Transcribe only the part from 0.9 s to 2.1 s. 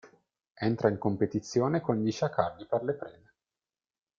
competizione con